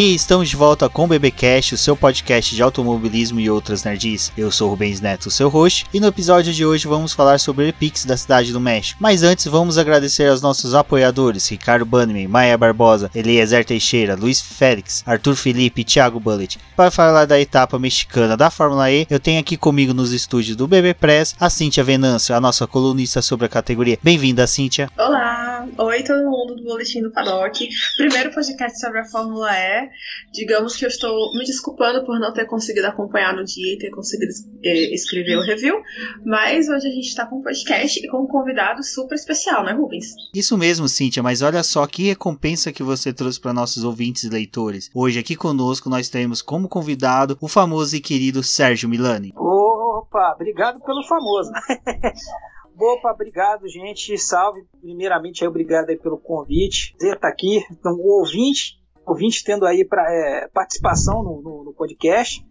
[0.00, 4.30] E estamos de volta com o BBcast, o seu podcast de automobilismo e outras nerds.
[4.38, 7.68] Eu sou o Rubens Neto, seu host, e no episódio de hoje vamos falar sobre
[7.68, 8.96] o Pix da cidade do México.
[9.02, 15.02] Mas antes vamos agradecer aos nossos apoiadores, Ricardo Bannerman, Maia Barbosa, Eliezer Teixeira, Luiz Félix,
[15.04, 16.60] Arthur Felipe e Thiago Bullet.
[16.76, 20.68] Para falar da etapa mexicana da Fórmula E, eu tenho aqui comigo nos estúdios do
[20.68, 23.98] BB Press a Cíntia Venâncio, a nossa colunista sobre a categoria.
[24.00, 24.88] Bem-vinda, Cíntia.
[24.96, 25.47] Olá,
[25.78, 27.68] oi todo mundo do Boletim do Paddock.
[27.96, 29.88] Primeiro podcast sobre a Fórmula E.
[30.32, 33.90] Digamos que eu estou me desculpando por não ter conseguido acompanhar no dia e ter
[33.90, 34.32] conseguido
[34.64, 35.80] eh, escrever o review,
[36.26, 39.72] mas hoje a gente está com um podcast e com um convidado super especial, né,
[39.72, 40.06] Rubens?
[40.34, 44.28] Isso mesmo, Cíntia, mas olha só que recompensa que você trouxe para nossos ouvintes e
[44.28, 44.90] leitores.
[44.92, 49.32] Hoje aqui conosco nós temos como convidado o famoso e querido Sérgio Milani.
[49.36, 51.52] Opa, obrigado pelo famoso.
[52.78, 54.16] Opa, obrigado, gente.
[54.16, 54.64] Salve.
[54.80, 56.94] Primeiramente, aí, obrigado aí pelo convite.
[56.98, 57.64] Você tá aqui.
[57.70, 62.46] Então, o ouvinte ouvinte tendo aí pra, é, participação no, no, no, podcast.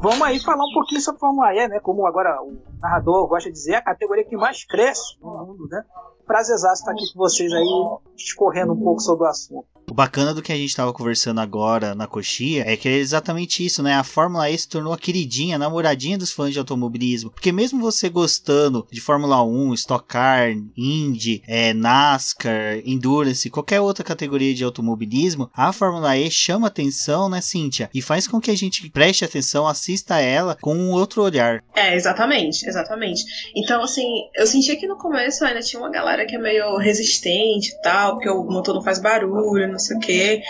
[0.00, 1.80] Vamos aí falar um pouquinho sobre Fórmula E, né?
[1.80, 5.82] Como agora o narrador gosta de dizer, a categoria que mais cresce no mundo, né?
[6.24, 7.66] Prazerzaço estar aqui com vocês aí,
[8.14, 9.66] discorrendo um pouco sobre o assunto.
[9.90, 13.64] O bacana do que a gente estava conversando agora na coxia é que é exatamente
[13.64, 13.94] isso, né?
[13.94, 17.30] A Fórmula E se tornou a queridinha, a namoradinha dos fãs de automobilismo.
[17.30, 24.04] Porque mesmo você gostando de Fórmula 1, Stock Car, Indy, é, NASCAR, Endurance, qualquer outra
[24.04, 27.88] categoria de automobilismo, a Fórmula E chama atenção, né, Cíntia?
[27.94, 31.64] E faz com que a gente preste atenção, assista ela com um outro olhar.
[31.74, 33.24] É, exatamente, exatamente.
[33.56, 37.70] Então, assim, eu senti que no começo ainda tinha uma galera que é meio resistente
[37.70, 40.42] e tal, porque o motor não faz barulho, não sei o quê.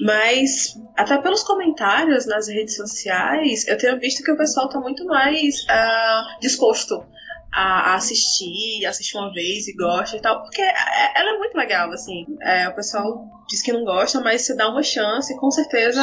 [0.00, 5.04] Mas, até pelos comentários nas redes sociais, eu tenho visto que o pessoal tá muito
[5.06, 7.04] mais uh, disposto
[7.52, 10.74] a, assistir, assistir uma vez e gosta e tal, porque é,
[11.14, 12.24] ela é muito legal, assim.
[12.40, 16.02] É, o pessoal diz que não gosta, mas se dá uma chance, com certeza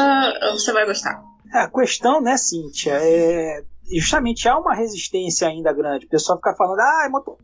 [0.51, 1.21] você vai gostar.
[1.51, 6.05] A questão, né, Cíntia, é justamente há uma resistência ainda grande.
[6.05, 7.37] O pessoal fica falando, ah, é motor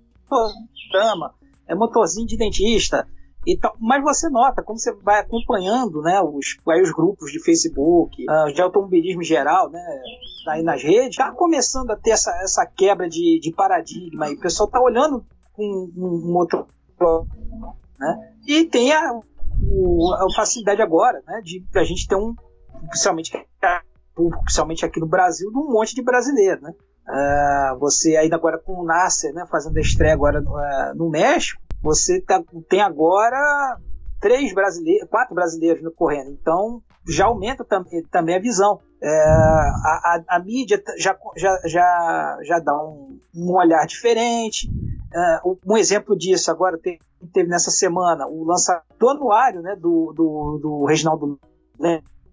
[0.91, 1.33] trama,
[1.67, 3.07] é motorzinho de dentista,
[3.47, 8.23] então, mas você nota, como você vai acompanhando né, os, aí os grupos de Facebook,
[8.23, 9.81] uh, de automobilismo geral, né,
[10.49, 14.29] aí nas redes, está começando a ter essa, essa quebra de, de paradigma.
[14.29, 15.23] E o pessoal está olhando
[15.53, 15.63] com
[15.95, 16.67] um, um outro.
[17.99, 22.33] Né, e tem a, a facilidade agora né, de a gente ter um,
[22.87, 23.31] oficialmente,
[24.17, 26.61] oficialmente aqui no Brasil, de um monte de brasileiro.
[26.61, 26.73] Né?
[27.07, 31.09] Uh, você ainda agora com o Nasser né, fazendo a estreia agora no, uh, no
[31.09, 33.77] México, você tá, tem agora
[34.19, 36.31] três brasileiros, quatro brasileiros no correndo.
[36.31, 38.79] Então já aumenta tam, também a visão.
[39.01, 44.67] É, a, a, a, mídia já, já, já, já dá um, um olhar diferente.
[45.13, 46.99] É, um exemplo disso agora teve,
[47.31, 51.39] teve, nessa semana o lançamento do anuário né, do, do, do Reginaldo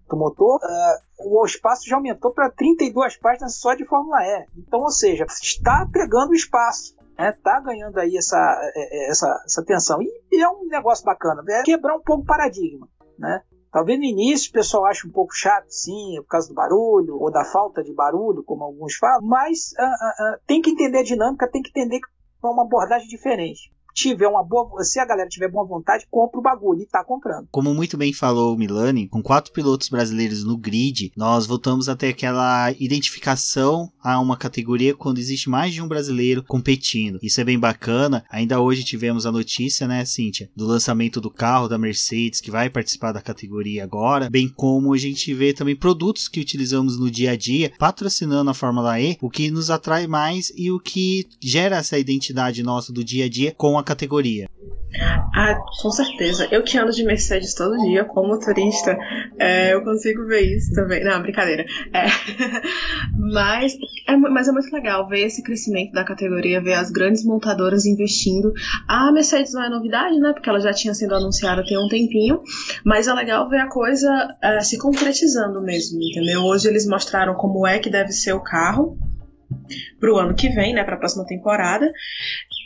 [0.09, 4.45] do motor, uh, o espaço já aumentou para 32 páginas só de Fórmula E.
[4.57, 8.37] Então, ou seja, está pegando espaço né, tá ganhando aí essa,
[8.75, 10.01] é, é, essa, essa tensão.
[10.01, 12.87] E, e, é um negócio bacana, é quebrar um pouco o paradigma,
[13.17, 13.41] né?
[13.71, 17.31] Talvez no início o pessoal ache um pouco chato, sim, por causa do barulho, ou
[17.31, 21.03] da falta de barulho, como alguns falam, mas uh, uh, uh, tem que entender a
[21.03, 22.07] dinâmica, tem que entender que
[22.43, 24.83] é uma abordagem diferente tiver uma boa.
[24.83, 27.47] Se a galera tiver boa vontade, compra o bagulho e tá comprando.
[27.51, 31.95] Como muito bem falou o Milani, com quatro pilotos brasileiros no grid, nós voltamos a
[31.95, 37.19] ter aquela identificação a uma categoria quando existe mais de um brasileiro competindo.
[37.21, 38.25] Isso é bem bacana.
[38.29, 42.69] Ainda hoje tivemos a notícia, né, Cíntia, do lançamento do carro da Mercedes, que vai
[42.69, 47.31] participar da categoria agora, bem como a gente vê também produtos que utilizamos no dia
[47.31, 51.77] a dia patrocinando a Fórmula E, o que nos atrai mais e o que gera
[51.77, 54.47] essa identidade nossa do dia a dia com a categoria.
[55.35, 56.47] Ah, com certeza.
[56.51, 58.95] Eu que ando de Mercedes todo dia, como motorista,
[59.39, 61.03] é, eu consigo ver isso também.
[61.03, 61.65] Não, brincadeira.
[61.91, 62.05] É.
[63.17, 63.75] mas,
[64.07, 68.53] é, mas é muito legal ver esse crescimento da categoria, ver as grandes montadoras investindo.
[68.87, 70.31] A Mercedes não é novidade, né?
[70.31, 72.41] Porque ela já tinha sido anunciada tem um tempinho.
[72.85, 74.09] Mas é legal ver a coisa
[74.41, 76.43] é, se concretizando mesmo, entendeu?
[76.43, 78.97] Hoje eles mostraram como é que deve ser o carro
[79.99, 81.91] para o ano que vem, né, para a próxima temporada.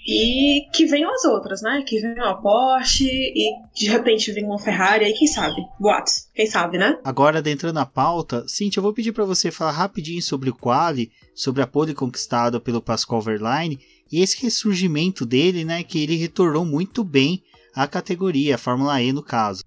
[0.08, 1.84] E que venham as outras, né?
[1.86, 5.62] Que venham a Porsche e de repente venha uma Ferrari, aí quem sabe?
[5.78, 6.98] Boatos, quem sabe, né?
[7.04, 11.12] Agora, dentro na pauta, Cintia, eu vou pedir para você falar rapidinho sobre o Quali,
[11.36, 15.84] sobre a pole conquistada pelo Pascal Verlaine e esse ressurgimento dele, né?
[15.84, 17.44] Que ele retornou muito bem
[17.76, 19.62] à categoria, a Fórmula E no caso.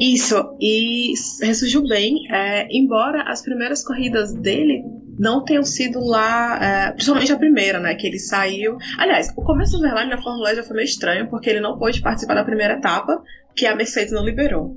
[0.00, 4.82] Isso, e ressurgiu bem, é, embora as primeiras corridas dele
[5.18, 8.76] não tenham sido lá, é, principalmente a primeira, né, que ele saiu.
[8.98, 11.78] Aliás, o começo do Verlaine na Fórmula E já foi meio estranho, porque ele não
[11.78, 13.22] pôde participar da primeira etapa,
[13.54, 14.76] que a Mercedes não liberou.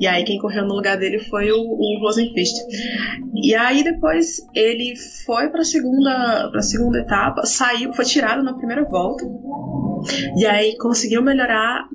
[0.00, 2.56] E aí quem correu no lugar dele foi o, o Rosenqvist.
[3.34, 4.94] E aí depois ele
[5.24, 9.24] foi para a segunda, para segunda etapa, saiu, foi tirado na primeira volta.
[10.36, 11.88] E aí conseguiu melhorar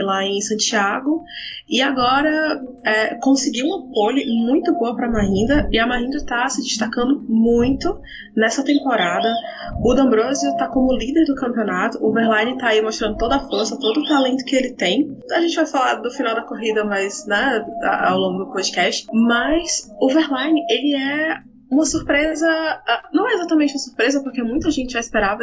[0.00, 1.24] lá em Santiago
[1.68, 6.48] e agora é, conseguiu uma pole muito boa para a Mahindra e a Mahindra está
[6.48, 8.00] se destacando muito
[8.36, 9.28] nessa temporada.
[9.82, 13.78] O D'Ambrosio está como líder do campeonato, o Verlaine está aí mostrando toda a força,
[13.78, 15.16] todo o talento que ele tem.
[15.32, 17.64] A gente vai falar do final da corrida, mas né,
[18.02, 19.06] ao longo do podcast.
[19.12, 21.38] Mas o Verlaine ele é
[21.70, 22.46] uma surpresa,
[23.12, 25.42] não é exatamente uma surpresa porque muita gente já esperava